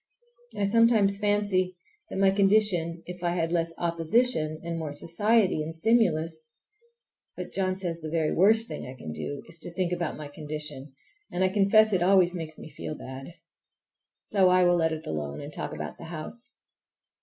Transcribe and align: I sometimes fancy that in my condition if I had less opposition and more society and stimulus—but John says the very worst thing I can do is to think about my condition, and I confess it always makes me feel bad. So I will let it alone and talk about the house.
I 0.57 0.63
sometimes 0.63 1.19
fancy 1.19 1.77
that 2.09 2.15
in 2.15 2.21
my 2.21 2.31
condition 2.31 3.03
if 3.05 3.23
I 3.23 3.35
had 3.35 3.51
less 3.51 3.71
opposition 3.77 4.59
and 4.63 4.79
more 4.79 4.91
society 4.91 5.61
and 5.61 5.75
stimulus—but 5.75 7.51
John 7.51 7.75
says 7.75 8.01
the 8.01 8.09
very 8.09 8.31
worst 8.33 8.67
thing 8.67 8.87
I 8.87 8.95
can 8.95 9.11
do 9.11 9.43
is 9.47 9.59
to 9.59 9.71
think 9.71 9.93
about 9.93 10.17
my 10.17 10.27
condition, 10.27 10.95
and 11.31 11.43
I 11.43 11.49
confess 11.49 11.93
it 11.93 12.01
always 12.01 12.33
makes 12.33 12.57
me 12.57 12.71
feel 12.71 12.95
bad. 12.95 13.27
So 14.23 14.49
I 14.49 14.63
will 14.63 14.77
let 14.77 14.91
it 14.91 15.05
alone 15.05 15.39
and 15.39 15.53
talk 15.53 15.71
about 15.71 15.99
the 15.99 16.05
house. 16.05 16.51